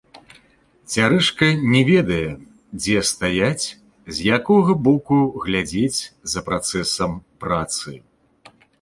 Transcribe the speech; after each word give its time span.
Цярэшка 0.93 1.49
не 1.73 1.81
ведае, 1.89 2.25
дзе 2.79 2.97
стаяць, 3.11 3.65
з 4.15 4.27
якога 4.41 4.71
боку 4.91 5.21
глядзець 5.47 6.01
за 6.35 6.39
працэсам 6.53 7.19
працы. 7.47 7.89